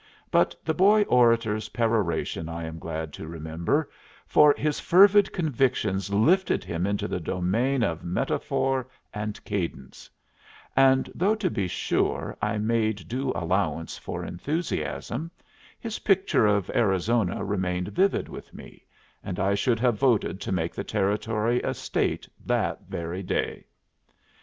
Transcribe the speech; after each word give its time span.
But 0.31 0.55
the 0.65 0.73
Boy 0.73 1.03
Orator's 1.03 1.69
peroration 1.69 2.49
I 2.49 2.63
am 2.63 2.79
glad 2.79 3.13
to 3.13 3.27
remember, 3.27 3.91
for 4.25 4.55
his 4.57 4.79
fervid 4.79 5.31
convictions 5.31 6.11
lifted 6.11 6.63
him 6.63 6.87
into 6.87 7.07
the 7.07 7.19
domain 7.19 7.83
of 7.83 8.03
metaphor 8.03 8.87
and 9.13 9.39
cadence; 9.45 10.09
and 10.75 11.11
though 11.13 11.35
to 11.35 11.51
be 11.51 11.67
sure 11.67 12.35
I 12.41 12.57
made 12.57 13.07
due 13.07 13.31
allowance 13.35 13.99
for 13.99 14.25
enthusiasm, 14.25 15.29
his 15.79 15.99
picture 15.99 16.47
of 16.47 16.71
Arizona 16.71 17.45
remained 17.45 17.89
vivid 17.89 18.27
with 18.27 18.55
me, 18.55 18.87
and 19.23 19.39
I 19.39 19.53
should 19.53 19.79
have 19.81 19.99
voted 19.99 20.41
to 20.41 20.51
make 20.51 20.73
the 20.73 20.83
Territory 20.83 21.61
a 21.61 21.75
State 21.75 22.27
that 22.43 22.87
very 22.89 23.21
day. 23.21 23.65